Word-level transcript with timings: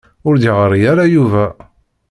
Ur 0.27 0.35
d-yeɣri 0.37 0.79
ara 0.91 1.05
Yuba. 1.13 1.45